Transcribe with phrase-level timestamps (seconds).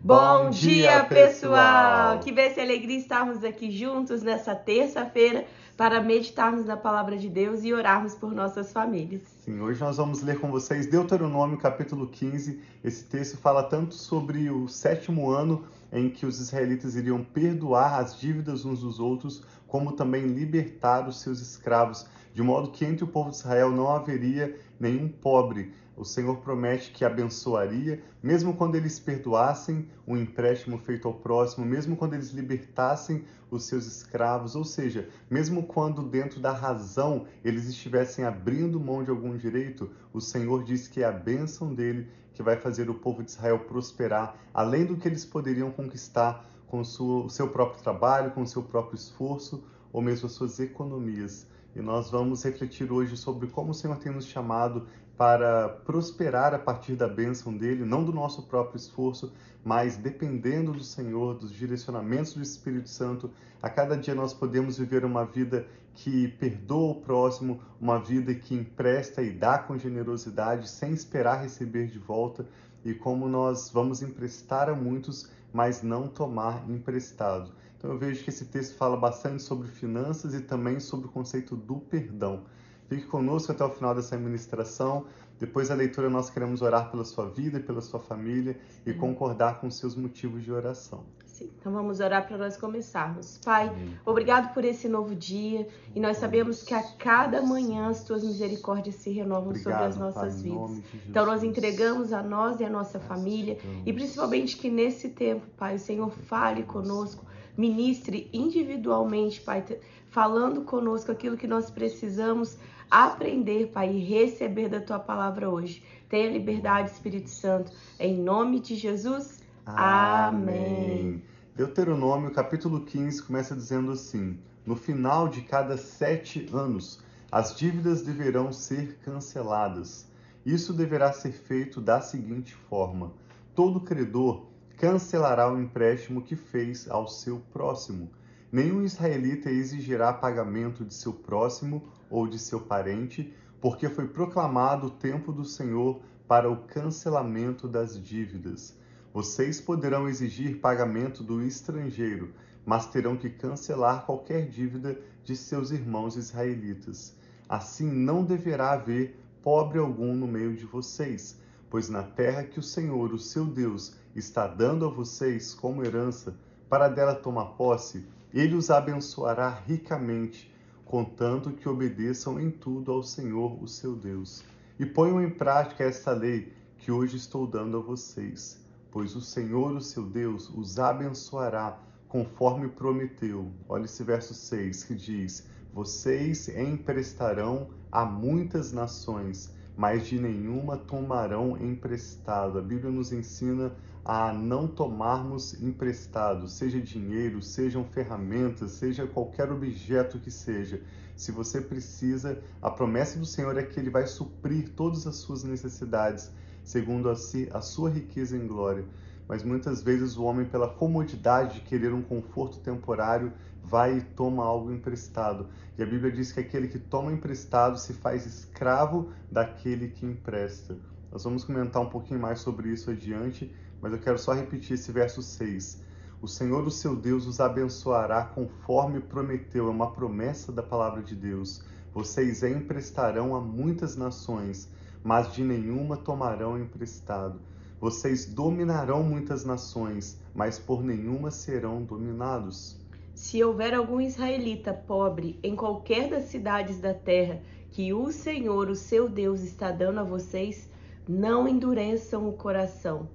[0.00, 2.20] Bom dia, pessoal!
[2.20, 5.44] Que bênção e alegria estarmos aqui juntos nessa terça-feira
[5.76, 9.22] para meditarmos na palavra de Deus e orarmos por nossas famílias.
[9.44, 12.60] Sim, hoje nós vamos ler com vocês Deuteronômio capítulo 15.
[12.84, 18.18] Esse texto fala tanto sobre o sétimo ano em que os israelitas iriam perdoar as
[18.18, 22.06] dívidas uns dos outros, como também libertar os seus escravos,
[22.36, 25.72] de modo que entre o povo de Israel não haveria nenhum pobre.
[25.96, 31.64] O Senhor promete que abençoaria, mesmo quando eles perdoassem o um empréstimo feito ao próximo,
[31.64, 37.66] mesmo quando eles libertassem os seus escravos, ou seja, mesmo quando dentro da razão eles
[37.66, 42.42] estivessem abrindo mão de algum direito, o Senhor diz que é a bênção dele que
[42.42, 47.30] vai fazer o povo de Israel prosperar, além do que eles poderiam conquistar com o
[47.30, 51.55] seu próprio trabalho, com o seu próprio esforço ou mesmo as suas economias.
[51.76, 56.58] E nós vamos refletir hoje sobre como o Senhor tem nos chamado para prosperar a
[56.58, 59.30] partir da bênção dele, não do nosso próprio esforço,
[59.62, 63.30] mas dependendo do Senhor, dos direcionamentos do Espírito Santo.
[63.60, 68.54] A cada dia nós podemos viver uma vida que perdoa o próximo, uma vida que
[68.54, 72.46] empresta e dá com generosidade, sem esperar receber de volta,
[72.86, 77.52] e como nós vamos emprestar a muitos, mas não tomar emprestado.
[77.78, 81.54] Então eu vejo que esse texto fala bastante sobre finanças e também sobre o conceito
[81.54, 82.44] do perdão.
[82.88, 85.06] Fique conosco até o final dessa ministração.
[85.38, 89.60] Depois da leitura, nós queremos orar pela sua vida e pela sua família e concordar
[89.60, 91.04] com seus motivos de oração.
[91.36, 93.38] Sim, então vamos orar para nós começarmos.
[93.44, 93.98] Pai, Amém.
[94.06, 98.94] obrigado por esse novo dia e nós sabemos que a cada manhã as tuas misericórdias
[98.94, 100.82] se renovam obrigado, sobre as nossas pai, vidas.
[101.06, 105.74] Então nós entregamos a nós e a nossa família e principalmente que nesse tempo, Pai,
[105.74, 109.64] o Senhor fale conosco, ministre individualmente, Pai,
[110.10, 112.56] falando conosco aquilo que nós precisamos
[112.90, 115.82] aprender, Pai, e receber da tua palavra hoje.
[116.08, 119.42] Tenha liberdade, Espírito Santo, em nome de Jesus.
[119.64, 121.22] Amém.
[121.56, 127.00] Deuteronômio capítulo 15 começa dizendo assim: No final de cada sete anos,
[127.32, 130.06] as dívidas deverão ser canceladas.
[130.44, 133.12] Isso deverá ser feito da seguinte forma:
[133.54, 138.10] todo credor cancelará o empréstimo que fez ao seu próximo
[138.50, 144.90] Nenhum israelita exigirá pagamento de seu próximo ou de seu parente, porque foi proclamado o
[144.90, 148.78] tempo do Senhor para o cancelamento das dívidas.
[149.12, 152.32] Vocês poderão exigir pagamento do estrangeiro,
[152.64, 157.16] mas terão que cancelar qualquer dívida de seus irmãos israelitas.
[157.48, 161.38] Assim não deverá haver pobre algum no meio de vocês,
[161.68, 166.34] pois na terra que o Senhor, o seu Deus, está dando a vocês como herança,
[166.68, 170.52] para dela tomar posse, ele os abençoará ricamente,
[170.84, 174.44] contanto que obedeçam em tudo ao Senhor, o seu Deus.
[174.78, 178.60] E ponham em prática esta lei que hoje estou dando a vocês,
[178.90, 181.78] pois o Senhor, o seu Deus, os abençoará
[182.08, 183.50] conforme prometeu.
[183.68, 191.56] Olha esse verso 6 que diz: Vocês emprestarão a muitas nações, mas de nenhuma tomarão
[191.58, 192.58] emprestado.
[192.58, 193.72] A Bíblia nos ensina
[194.02, 200.80] a não tomarmos emprestado, seja dinheiro, sejam ferramentas, seja qualquer objeto que seja.
[201.16, 205.42] Se você precisa, a promessa do Senhor é que Ele vai suprir todas as suas
[205.44, 206.30] necessidades,
[206.62, 208.84] segundo a, si, a sua riqueza em glória.
[209.28, 213.32] Mas muitas vezes o homem, pela comodidade de querer um conforto temporário,
[213.68, 215.48] vai e toma algo emprestado.
[215.76, 220.76] E a Bíblia diz que aquele que toma emprestado se faz escravo daquele que empresta.
[221.10, 224.92] Nós vamos comentar um pouquinho mais sobre isso adiante, mas eu quero só repetir esse
[224.92, 225.82] verso 6.
[226.22, 231.14] O Senhor, o seu Deus, os abençoará conforme prometeu, é uma promessa da palavra de
[231.14, 231.62] Deus.
[231.92, 234.68] Vocês emprestarão a muitas nações,
[235.02, 237.40] mas de nenhuma tomarão emprestado.
[237.80, 242.80] Vocês dominarão muitas nações, mas por nenhuma serão dominados.
[243.16, 248.76] Se houver algum israelita pobre em qualquer das cidades da terra que o Senhor, o
[248.76, 250.70] seu Deus, está dando a vocês,
[251.08, 253.08] não endureçam o coração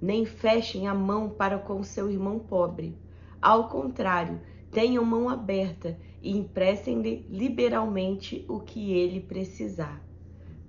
[0.00, 2.96] nem fechem a mão para com seu irmão pobre.
[3.40, 4.40] Ao contrário,
[4.70, 10.02] tenham mão aberta e emprestem-lhe liberalmente o que ele precisar.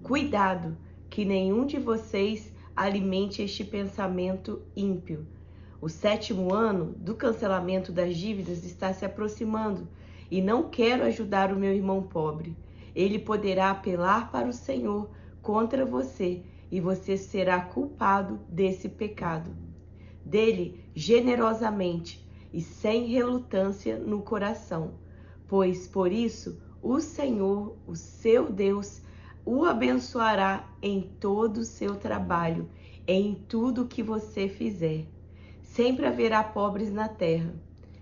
[0.01, 0.77] Cuidado
[1.09, 5.27] que nenhum de vocês alimente este pensamento ímpio.
[5.81, 9.87] O sétimo ano do cancelamento das dívidas está se aproximando
[10.29, 12.53] e não quero ajudar o meu irmão pobre.
[12.93, 15.09] Ele poderá apelar para o Senhor
[15.41, 19.51] contra você e você será culpado desse pecado.
[20.25, 24.95] Dele generosamente e sem relutância no coração,
[25.47, 29.01] pois por isso o Senhor, o seu Deus,
[29.45, 32.69] o abençoará em todo o seu trabalho,
[33.07, 35.05] em tudo que você fizer.
[35.69, 37.53] Sempre haverá pobres na terra.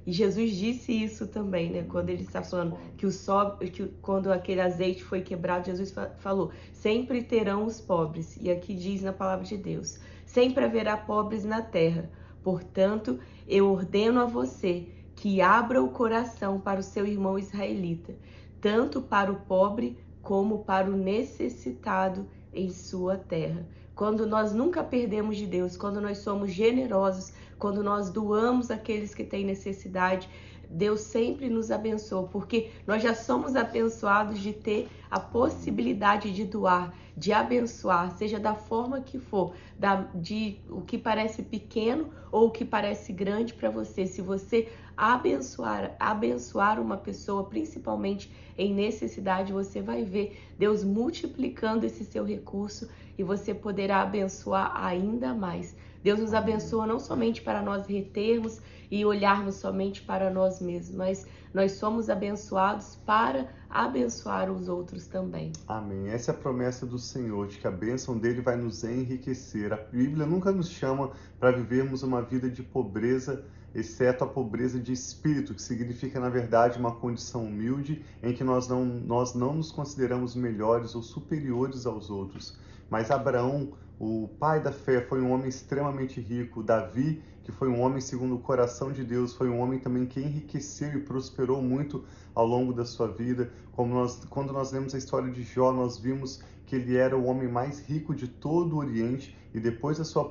[0.06, 1.84] E Jesus disse isso também, né?
[1.84, 3.58] Quando ele está falando que o so...
[3.58, 8.38] que quando aquele azeite foi quebrado, Jesus falou: sempre terão os pobres.
[8.40, 12.10] E aqui diz na palavra de Deus: sempre haverá pobres na terra.
[12.42, 18.16] Portanto, eu ordeno a você que abra o coração para o seu irmão israelita,
[18.62, 23.68] tanto para o pobre como para o necessitado em sua terra.
[23.98, 29.24] Quando nós nunca perdemos de Deus, quando nós somos generosos, quando nós doamos aqueles que
[29.24, 30.30] têm necessidade,
[30.70, 36.94] Deus sempre nos abençoa, porque nós já somos abençoados de ter a possibilidade de doar,
[37.16, 42.52] de abençoar, seja da forma que for, da, de o que parece pequeno ou o
[42.52, 44.06] que parece grande para você.
[44.06, 52.04] Se você abençoar, abençoar uma pessoa, principalmente em necessidade, você vai ver Deus multiplicando esse
[52.04, 55.76] seu recurso e você poderá abençoar ainda mais.
[56.04, 61.28] Deus nos abençoa não somente para nós retermos e olharmos somente para nós mesmos, mas
[61.54, 65.52] nós somos abençoados para abençoar os outros também.
[65.68, 66.08] Amém.
[66.10, 69.74] Essa é a promessa do Senhor, de que a bênção dele vai nos enriquecer.
[69.74, 73.44] A Bíblia nunca nos chama para vivermos uma vida de pobreza,
[73.76, 78.68] exceto a pobreza de espírito, que significa, na verdade, uma condição humilde em que nós
[78.68, 82.58] não, nós não nos consideramos melhores ou superiores aos outros.
[82.90, 86.62] Mas Abraão o pai da fé foi um homem extremamente rico.
[86.62, 90.20] Davi, que foi um homem segundo o coração de Deus, foi um homem também que
[90.20, 92.06] enriqueceu e prosperou muito
[92.36, 93.52] ao longo da sua vida.
[93.72, 97.26] Como nós, quando nós lemos a história de Jó, nós vimos que ele era o
[97.26, 100.30] homem mais rico de todo o Oriente e depois da sua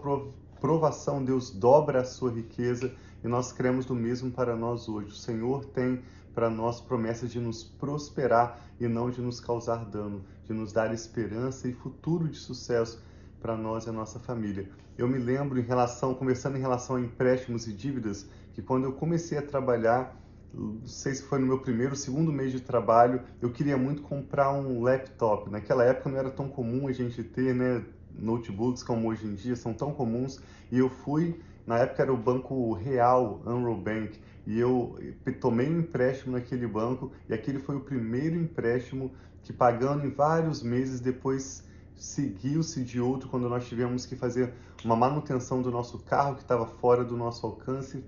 [0.60, 2.92] provação, Deus dobra a sua riqueza
[3.22, 5.08] e nós cremos do mesmo para nós hoje.
[5.08, 6.02] O Senhor tem
[6.34, 10.92] para nós promessa de nos prosperar e não de nos causar dano, de nos dar
[10.92, 13.02] esperança e futuro de sucesso
[13.40, 14.68] para nós e a nossa família.
[14.98, 18.92] Eu me lembro em relação, conversando em relação a empréstimos e dívidas, que quando eu
[18.92, 20.14] comecei a trabalhar,
[20.52, 24.02] não sei se foi no meu primeiro ou segundo mês de trabalho, eu queria muito
[24.02, 25.50] comprar um laptop.
[25.50, 27.84] Naquela época não era tão comum a gente ter, né,
[28.18, 30.40] notebooks como hoje em dia são tão comuns,
[30.70, 34.98] e eu fui, na época era o Banco Real, Unroll Bank, e eu
[35.40, 39.10] tomei um empréstimo naquele banco, e aquele foi o primeiro empréstimo
[39.42, 41.64] que pagando em vários meses depois
[41.96, 44.52] seguiu-se de outro quando nós tivemos que fazer
[44.84, 48.04] uma manutenção do nosso carro que estava fora do nosso alcance.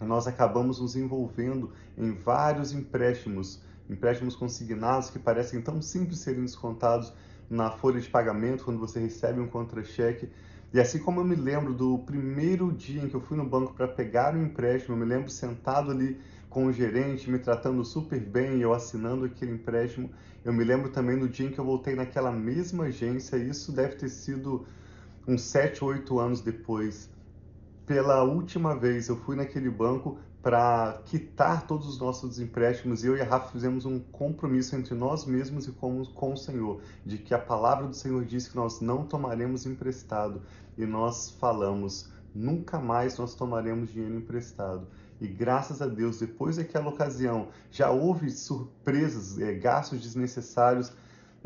[0.00, 3.60] Nós acabamos nos envolvendo em vários empréstimos,
[3.90, 7.12] empréstimos consignados que parecem tão simples serem descontados
[7.48, 10.28] na folha de pagamento quando você recebe um contra-cheque.
[10.72, 13.72] E assim como eu me lembro do primeiro dia em que eu fui no banco
[13.72, 18.20] para pegar um empréstimo, eu me lembro sentado ali com o gerente me tratando super
[18.20, 20.10] bem, eu assinando aquele empréstimo.
[20.44, 23.96] Eu me lembro também do dia em que eu voltei naquela mesma agência, isso deve
[23.96, 24.66] ter sido
[25.26, 27.10] uns 7, 8 anos depois.
[27.86, 33.20] Pela última vez eu fui naquele banco para quitar todos os nossos empréstimos eu e
[33.20, 37.34] a Rafa fizemos um compromisso entre nós mesmos e com, com o Senhor, de que
[37.34, 40.42] a palavra do Senhor diz que nós não tomaremos emprestado
[40.76, 44.86] e nós falamos, nunca mais nós tomaremos dinheiro emprestado.
[45.20, 50.92] E graças a Deus, depois daquela ocasião, já houve surpresas, é, gastos desnecessários,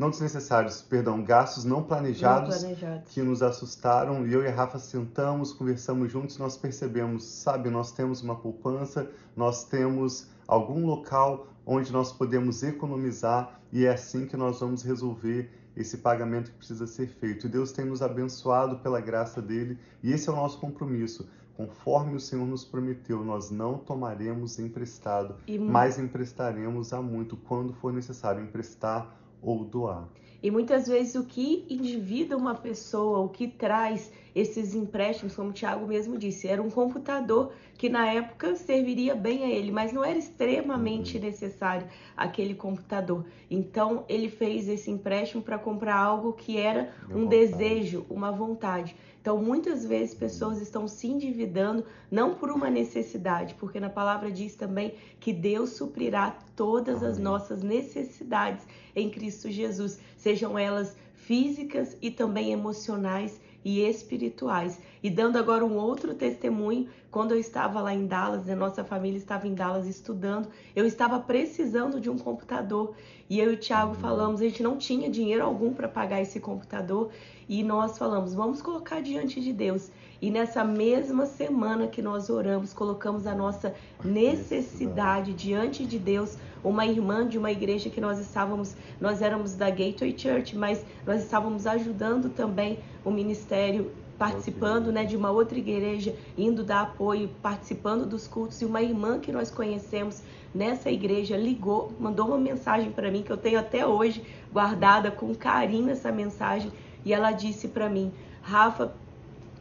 [0.03, 4.27] não desnecessários, perdão, gastos não planejados, não planejados, que nos assustaram.
[4.27, 9.09] E eu e a Rafa sentamos, conversamos juntos, nós percebemos, sabe, nós temos uma poupança,
[9.33, 15.49] nós temos algum local onde nós podemos economizar e é assim que nós vamos resolver
[15.73, 17.47] esse pagamento que precisa ser feito.
[17.47, 22.15] E Deus tem nos abençoado pela graça dele e esse é o nosso compromisso Conforme
[22.15, 25.59] o Senhor nos prometeu, nós não tomaremos emprestado, e...
[25.59, 30.07] mas emprestaremos a muito quando for necessário emprestar ou doar.
[30.43, 35.53] E muitas vezes o que endivida uma pessoa, o que traz esses empréstimos, como o
[35.53, 40.03] Tiago mesmo disse, era um computador que na época serviria bem a ele, mas não
[40.03, 41.23] era extremamente uhum.
[41.23, 43.25] necessário aquele computador.
[43.49, 47.29] Então ele fez esse empréstimo para comprar algo que era um vontade.
[47.29, 48.95] desejo, uma vontade.
[49.23, 54.53] Então, muitas vezes pessoas estão se endividando não por uma necessidade, porque na palavra diz
[54.53, 62.11] também que Deus suprirá todas as nossas necessidades em Cristo Jesus, sejam elas físicas e
[62.11, 64.79] também emocionais e espirituais.
[65.01, 69.17] E dando agora um outro testemunho, quando eu estava lá em Dallas, a nossa família
[69.17, 72.95] estava em Dallas estudando, eu estava precisando de um computador
[73.29, 76.39] e eu e o Thiago falamos, a gente não tinha dinheiro algum para pagar esse
[76.39, 77.11] computador
[77.47, 79.91] e nós falamos, vamos colocar diante de Deus.
[80.21, 86.37] E nessa mesma semana que nós oramos, colocamos a nossa necessidade diante de Deus.
[86.63, 91.21] Uma irmã de uma igreja que nós estávamos, nós éramos da Gateway Church, mas nós
[91.21, 98.05] estávamos ajudando também o ministério participando né, de uma outra igreja, indo dar apoio, participando
[98.05, 100.21] dos cultos, e uma irmã que nós conhecemos
[100.53, 105.33] nessa igreja ligou, mandou uma mensagem para mim que eu tenho até hoje guardada com
[105.35, 106.71] carinho essa mensagem,
[107.03, 108.93] e ela disse para mim: "Rafa,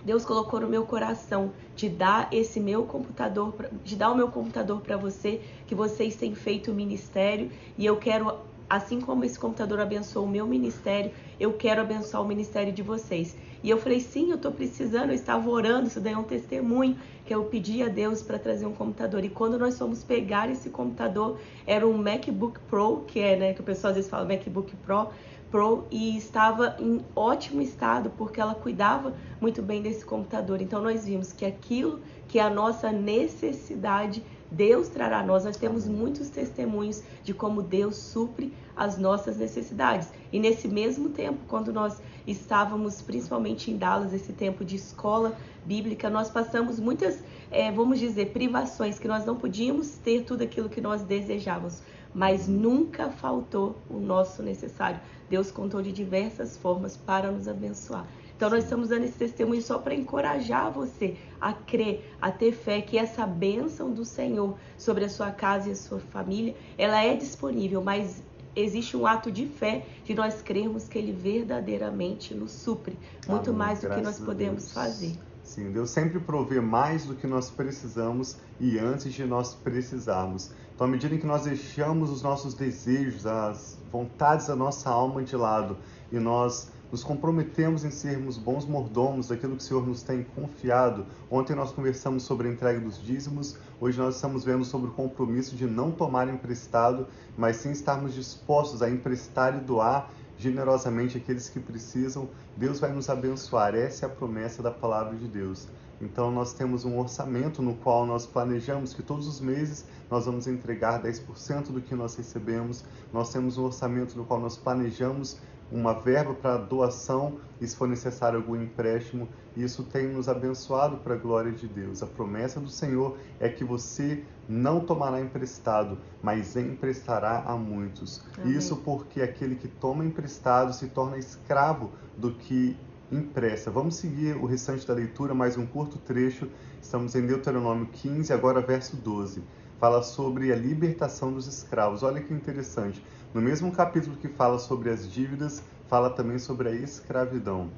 [0.05, 3.55] Deus colocou no meu coração de dar esse meu computador,
[3.85, 7.97] de dar o meu computador para você, que vocês têm feito o ministério e eu
[7.97, 8.37] quero
[8.73, 13.37] assim como esse computador abençoou o meu ministério, eu quero abençoar o ministério de vocês.
[13.63, 16.97] E eu falei, sim, eu estou precisando, eu estava orando, isso daí é um testemunho,
[17.27, 19.23] que eu pedi a Deus para trazer um computador.
[19.25, 23.61] E quando nós fomos pegar esse computador, era um MacBook Pro, que é, né, que
[23.61, 25.09] o pessoal às vezes fala MacBook Pro,
[25.53, 30.63] Pro, e estava em ótimo estado, porque ela cuidava muito bem desse computador.
[30.63, 35.45] Então nós vimos que aquilo que é a nossa necessidade Deus trará a nós.
[35.45, 40.09] Nós temos muitos testemunhos de como Deus supre as nossas necessidades.
[40.33, 46.11] E nesse mesmo tempo, quando nós estávamos principalmente em Dallas, esse tempo de escola bíblica,
[46.11, 47.19] nós passamos muitas,
[47.51, 51.83] é, vamos dizer, privações, que nós não podíamos ter tudo aquilo que nós desejávamos,
[52.15, 55.01] mas nunca faltou o nosso necessário.
[55.31, 58.07] Deus contou de diversas formas para nos abençoar.
[58.43, 62.81] Então nós estamos dando esse testemunho só para encorajar você a crer, a ter fé
[62.81, 67.15] que essa bênção do Senhor sobre a sua casa e a sua família, ela é
[67.15, 68.21] disponível, mas
[68.57, 73.59] existe um ato de fé de nós crermos que ele verdadeiramente nos supre, muito Amém.
[73.61, 75.13] mais do que nós podemos fazer.
[75.45, 80.51] Sim, Deus sempre provê mais do que nós precisamos e antes de nós precisarmos.
[80.75, 85.37] Então, à medida que nós deixamos os nossos desejos, as vontades da nossa alma de
[85.37, 85.77] lado
[86.11, 91.07] e nós nos comprometemos em sermos bons mordomos daquilo que o Senhor nos tem confiado.
[91.31, 95.57] Ontem nós conversamos sobre a entrega dos dízimos, hoje nós estamos vendo sobre o compromisso
[95.57, 101.59] de não tomar emprestado, mas sim estarmos dispostos a emprestar e doar generosamente aqueles que
[101.59, 102.29] precisam.
[102.59, 105.69] Deus vai nos abençoar, essa é a promessa da palavra de Deus.
[106.03, 110.49] Então nós temos um orçamento no qual nós planejamos que todos os meses nós vamos
[110.49, 112.85] entregar 10% do que nós recebemos.
[113.13, 115.39] Nós temos um orçamento no qual nós planejamos
[115.73, 119.29] uma verba para doação e se for necessário algum empréstimo.
[119.57, 122.03] Isso tem nos abençoado para a glória de Deus.
[122.03, 128.23] A promessa do Senhor é que você não tomará emprestado, mas emprestará a muitos.
[128.39, 128.57] Amém.
[128.57, 132.77] Isso porque aquele que toma emprestado se torna escravo do que
[133.11, 133.71] empresta.
[133.71, 136.49] Vamos seguir o restante da leitura, mais um curto trecho.
[136.81, 139.43] Estamos em Deuteronômio 15, agora verso 12.
[139.79, 142.03] Fala sobre a libertação dos escravos.
[142.03, 143.03] Olha que interessante.
[143.35, 147.71] No mesmo capítulo que fala sobre as dívidas, fala também sobre a escravidão.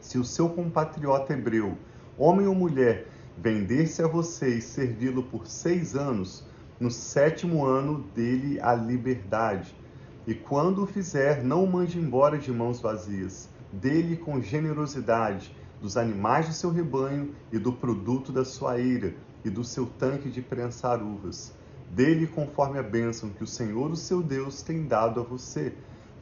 [0.00, 1.76] Se o seu compatriota hebreu,
[2.16, 3.06] homem ou mulher,
[3.36, 6.46] vender-se a você e servi-lo por seis anos,
[6.80, 9.76] no sétimo ano dele a liberdade.
[10.26, 13.50] E quando o fizer, não o mande embora de mãos vazias.
[13.70, 19.50] Dele com generosidade dos animais do seu rebanho e do produto da sua eira e
[19.50, 21.59] do seu tanque de prensar uvas
[21.90, 25.72] dele conforme a bênção que o Senhor, o seu Deus, tem dado a você.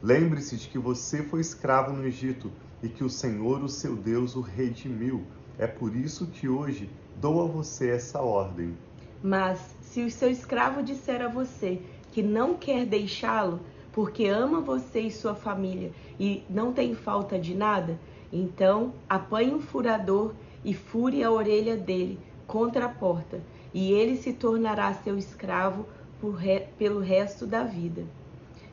[0.01, 4.35] Lembre-se de que você foi escravo no Egito e que o Senhor, o seu Deus,
[4.35, 5.23] o redimiu.
[5.57, 8.75] É por isso que hoje dou a você essa ordem.
[9.21, 13.59] Mas se o seu escravo disser a você que não quer deixá-lo,
[13.91, 17.99] porque ama você e sua família e não tem falta de nada,
[18.31, 20.33] então apanhe um furador
[20.63, 23.41] e fure a orelha dele contra a porta
[23.73, 25.85] e ele se tornará seu escravo
[26.37, 26.67] re...
[26.77, 28.03] pelo resto da vida.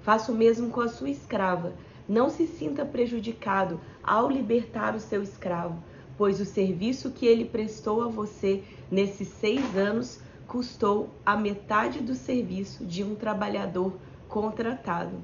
[0.02, 1.72] Faça o mesmo com a sua escrava.
[2.08, 5.82] Não se sinta prejudicado ao libertar o seu escravo,
[6.16, 12.14] pois o serviço que ele prestou a você nesses seis anos custou a metade do
[12.14, 13.92] serviço de um trabalhador
[14.28, 15.16] contratado.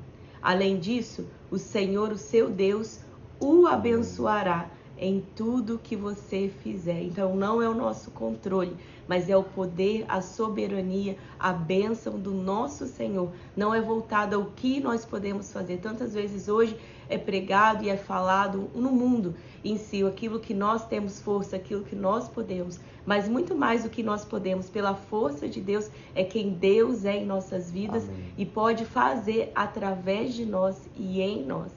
[0.43, 2.99] Além disso, o Senhor, o seu Deus,
[3.38, 4.69] o abençoará
[5.02, 7.02] em tudo que você fizer.
[7.02, 8.76] Então não é o nosso controle,
[9.09, 13.30] mas é o poder, a soberania, a bênção do nosso Senhor.
[13.56, 15.78] Não é voltado ao que nós podemos fazer.
[15.78, 16.76] Tantas vezes hoje
[17.09, 21.82] é pregado e é falado no mundo em si, aquilo que nós temos força, aquilo
[21.82, 26.25] que nós podemos, mas muito mais do que nós podemos, pela força de Deus, é
[26.25, 28.32] quem Deus é em nossas vidas Amém.
[28.38, 31.71] e pode fazer através de nós e em nós.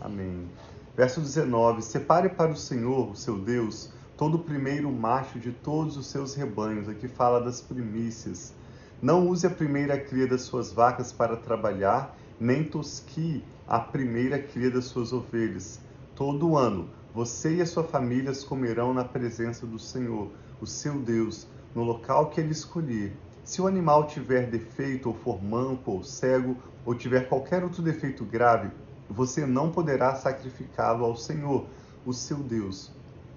[0.00, 0.46] Amém.
[0.94, 5.96] Verso 19: Separe para o Senhor, o seu Deus, todo o primeiro macho de todos
[5.96, 6.86] os seus rebanhos.
[6.86, 8.52] Aqui fala das primícias.
[9.00, 14.70] Não use a primeira cria das suas vacas para trabalhar, nem tosquie a primeira cria
[14.70, 15.80] das suas ovelhas.
[16.14, 20.30] Todo ano, você e a sua família comerão na presença do Senhor,
[20.60, 23.16] o seu Deus, no local que ele escolher.
[23.42, 28.26] Se o animal tiver defeito, ou for manco, ou cego, ou tiver qualquer outro defeito
[28.26, 28.70] grave,
[29.12, 31.66] você não poderá sacrificá-lo ao Senhor,
[32.04, 32.90] o seu Deus.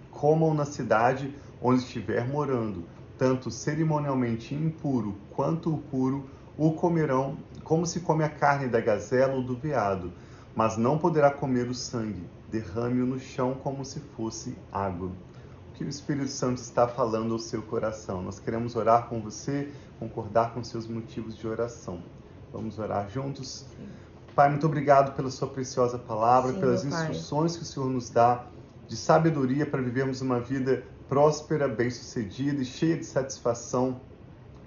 [0.09, 2.85] comam na cidade onde estiver morando,
[3.17, 9.33] tanto cerimonialmente impuro quanto o puro, o comerão como se come a carne da gazela
[9.33, 10.13] ou do veado,
[10.55, 15.11] mas não poderá comer o sangue, derrame-o no chão como se fosse água.
[15.69, 18.21] O que o Espírito Santo está falando ao seu coração?
[18.21, 22.01] Nós queremos orar com você, concordar com seus motivos de oração.
[22.53, 23.65] Vamos orar juntos?
[23.75, 24.04] Sim.
[24.35, 28.45] Pai, muito obrigado pela sua preciosa palavra, Sim, pelas instruções que o Senhor nos dá
[28.85, 34.01] de sabedoria para vivermos uma vida próspera, bem-sucedida e cheia de satisfação.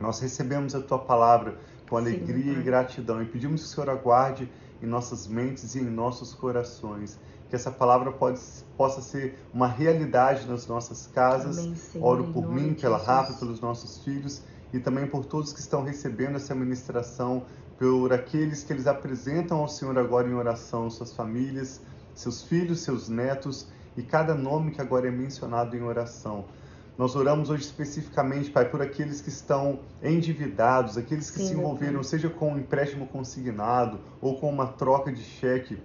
[0.00, 3.90] Nós recebemos a tua palavra com alegria Sim, e gratidão e pedimos que o Senhor
[3.90, 4.50] aguarde
[4.82, 7.18] em nossas mentes e em nossos corações.
[7.50, 8.40] Que essa palavra pode,
[8.74, 11.58] possa ser uma realidade nas nossas casas.
[11.58, 15.60] Amém, Senhor, Oro por mim, pela Rafa, pelos nossos filhos e também por todos que
[15.60, 17.44] estão recebendo essa ministração,
[17.78, 21.80] por aqueles que eles apresentam ao Senhor agora em oração, suas famílias,
[22.14, 26.44] seus filhos, seus netos e cada nome que agora é mencionado em oração.
[26.98, 32.02] Nós oramos hoje especificamente, Pai, por aqueles que estão endividados, aqueles que Sim, se envolveram,
[32.02, 35.78] seja com um empréstimo consignado ou com uma troca de cheque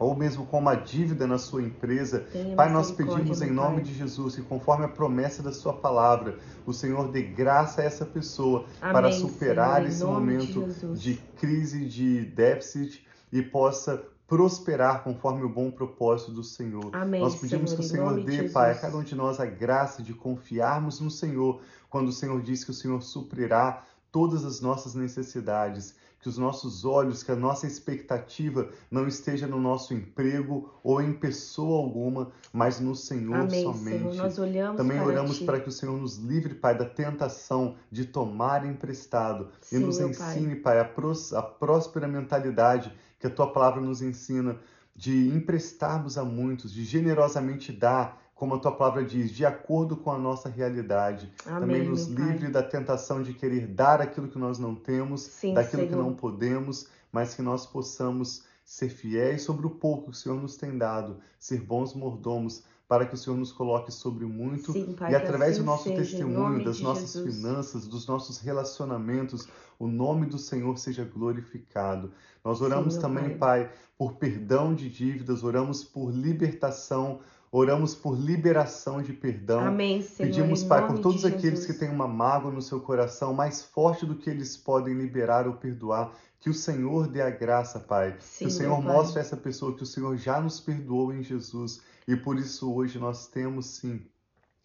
[0.00, 2.20] ou mesmo com uma dívida na sua empresa.
[2.32, 3.84] Tenha pai, nós pedimos em nome pai.
[3.84, 8.06] de Jesus que, conforme a promessa da Sua palavra, o Senhor dê graça a essa
[8.06, 15.04] pessoa Amém, para superar Senhor, esse momento de, de crise, de déficit e possa prosperar
[15.04, 16.88] conforme o bom propósito do Senhor.
[16.94, 19.44] Amém, nós pedimos Senhor, que o Senhor dê, Pai, a cada um de nós a
[19.44, 24.62] graça de confiarmos no Senhor, quando o Senhor diz que o Senhor suprirá todas as
[24.62, 30.70] nossas necessidades, que os nossos olhos, que a nossa expectativa não esteja no nosso emprego
[30.82, 34.16] ou em pessoa alguma, mas no Senhor Amém, somente.
[34.34, 34.76] Senhor.
[34.76, 35.44] Também para oramos ti.
[35.44, 39.98] para que o Senhor nos livre, Pai, da tentação de tomar emprestado Sim, e nos
[39.98, 44.58] ensine, Pai, pai a, a próspera mentalidade que a tua palavra nos ensina
[44.94, 50.10] de emprestarmos a muitos, de generosamente dar, como a tua palavra diz, de acordo com
[50.10, 51.30] a nossa realidade.
[51.44, 55.52] Amém, Também nos livre da tentação de querer dar aquilo que nós não temos, Sim,
[55.52, 55.90] daquilo Senhor.
[55.90, 60.40] que não podemos, mas que nós possamos ser fiéis sobre o pouco que o Senhor
[60.40, 64.94] nos tem dado, ser bons mordomos, para que o Senhor nos coloque sobre muito Sim,
[64.98, 67.36] pai, e através assim do nosso seja, testemunho, das nossas Jesus.
[67.36, 69.48] finanças, dos nossos relacionamentos,
[69.78, 72.10] o nome do Senhor seja glorificado.
[72.42, 73.64] Nós oramos Sim, também, pai.
[73.66, 77.20] pai, por perdão de dívidas, oramos por libertação,
[77.52, 79.60] oramos por liberação de perdão.
[79.60, 80.28] Amém, Senhor.
[80.28, 84.14] Pedimos, Pai, por todos aqueles que têm uma mágoa no seu coração, mais forte do
[84.14, 88.16] que eles podem liberar ou perdoar, que o Senhor dê a graça, Pai.
[88.20, 91.22] Sim, que o Senhor mostre a essa pessoa que o Senhor já nos perdoou em
[91.22, 91.82] Jesus.
[92.06, 94.00] E por isso hoje nós temos, sim,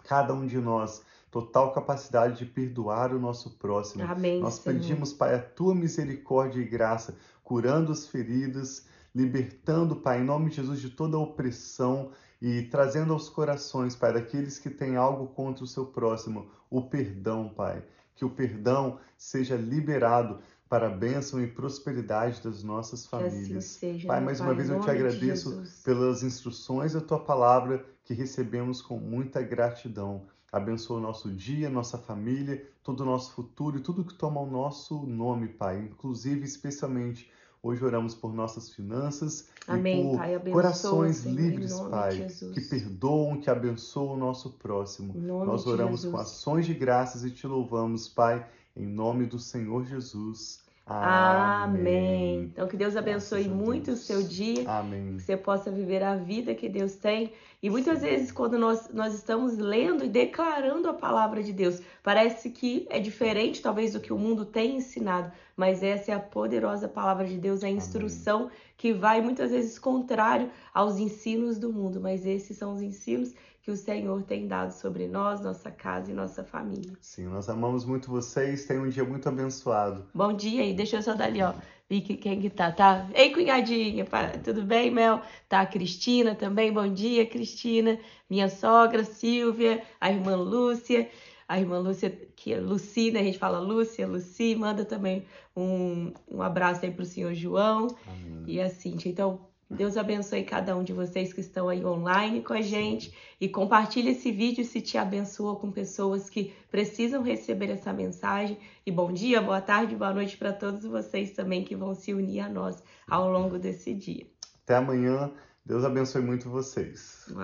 [0.04, 4.04] cada um de nós, total capacidade de perdoar o nosso próximo.
[4.04, 4.80] Amém, Nós Senhor.
[4.80, 10.58] pedimos, Pai, a tua misericórdia e graça, curando as feridas, libertando, Pai, em nome de
[10.58, 12.12] Jesus, de toda opressão
[12.48, 17.50] e trazendo aos corações, Pai, daqueles que têm algo contra o seu próximo, o perdão,
[17.50, 17.84] Pai.
[18.16, 20.38] Que o perdão seja liberado
[20.70, 23.66] para a bênção e prosperidade das nossas assim famílias.
[23.66, 28.14] seja, Pai, mais Pai, uma vez eu te agradeço pelas instruções da tua palavra que
[28.14, 30.22] recebemos com muita gratidão.
[30.52, 34.46] Abençoa o nosso dia, nossa família, todo o nosso futuro e tudo que toma o
[34.46, 35.80] nosso nome, Pai.
[35.80, 37.28] Inclusive, especialmente,
[37.66, 40.36] hoje oramos por nossas finanças Amém, e por Pai.
[40.36, 45.14] Abençoa, corações Senhor, livres, Pai, que perdoam, que abençoam o nosso próximo.
[45.16, 50.65] Nós oramos com ações de graças e te louvamos, Pai, em nome do Senhor Jesus.
[50.88, 52.44] Amém.
[52.44, 54.02] Então, que Deus abençoe muito Deus.
[54.02, 54.70] o seu dia.
[54.70, 55.18] Amém.
[55.18, 57.34] que você possa viver a vida que Deus tem.
[57.62, 62.52] E muitas vezes, quando nós, nós estamos lendo e declarando a palavra de Deus, parece
[62.52, 66.88] que é diferente, talvez, do que o mundo tem ensinado, mas essa é a poderosa
[66.88, 72.00] palavra de Deus, é a instrução que vai muitas vezes contrário aos ensinos do mundo,
[72.00, 73.34] mas esses são os ensinos
[73.66, 76.94] que o Senhor tem dado sobre nós, nossa casa e nossa família.
[77.02, 78.68] Sim, nós amamos muito vocês.
[78.68, 80.06] Tenham um dia muito abençoado.
[80.14, 81.52] Bom dia aí, deixa eu só dar ali, ó.
[81.90, 83.10] Vi que quem que tá, tá?
[83.16, 84.06] Ei, cunhadinha,
[84.44, 85.20] tudo bem, Mel?
[85.50, 87.98] Tá a Cristina também, bom dia, Cristina.
[88.30, 91.10] Minha sogra, Silvia, a irmã Lúcia,
[91.48, 93.22] a irmã Lúcia, que é Luci, né?
[93.22, 95.26] A gente fala Lúcia, Luci, manda também
[95.58, 98.44] um, um abraço aí pro senhor João Amém.
[98.46, 99.12] e a Cintia.
[99.12, 103.50] Então, Deus abençoe cada um de vocês que estão aí online com a gente e
[103.50, 108.58] compartilhe esse vídeo se te abençoa com pessoas que precisam receber essa mensagem.
[108.86, 112.40] E bom dia, boa tarde, boa noite para todos vocês também que vão se unir
[112.40, 114.26] a nós ao longo desse dia.
[114.64, 115.30] Até amanhã.
[115.66, 117.26] Deus abençoe muito vocês.
[117.32, 117.42] Um.